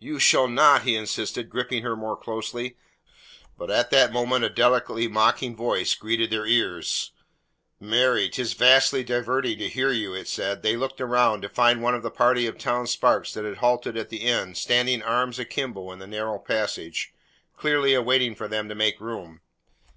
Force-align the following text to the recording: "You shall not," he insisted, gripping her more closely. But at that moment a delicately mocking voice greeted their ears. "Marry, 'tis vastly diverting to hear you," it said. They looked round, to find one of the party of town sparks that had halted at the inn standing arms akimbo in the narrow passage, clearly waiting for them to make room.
"You 0.00 0.18
shall 0.18 0.48
not," 0.48 0.82
he 0.82 0.96
insisted, 0.96 1.48
gripping 1.48 1.84
her 1.84 1.94
more 1.94 2.16
closely. 2.16 2.76
But 3.56 3.70
at 3.70 3.92
that 3.92 4.12
moment 4.12 4.44
a 4.44 4.48
delicately 4.50 5.06
mocking 5.06 5.54
voice 5.54 5.94
greeted 5.94 6.30
their 6.30 6.44
ears. 6.44 7.12
"Marry, 7.78 8.28
'tis 8.28 8.52
vastly 8.54 9.04
diverting 9.04 9.58
to 9.60 9.68
hear 9.68 9.92
you," 9.92 10.12
it 10.12 10.26
said. 10.26 10.62
They 10.64 10.76
looked 10.76 10.98
round, 10.98 11.42
to 11.42 11.48
find 11.48 11.80
one 11.84 11.94
of 11.94 12.02
the 12.02 12.10
party 12.10 12.48
of 12.48 12.58
town 12.58 12.88
sparks 12.88 13.32
that 13.34 13.44
had 13.44 13.58
halted 13.58 13.96
at 13.96 14.08
the 14.08 14.22
inn 14.22 14.56
standing 14.56 15.02
arms 15.04 15.38
akimbo 15.38 15.92
in 15.92 16.00
the 16.00 16.08
narrow 16.08 16.40
passage, 16.40 17.12
clearly 17.56 17.96
waiting 17.98 18.34
for 18.34 18.48
them 18.48 18.68
to 18.70 18.74
make 18.74 19.00
room. 19.00 19.40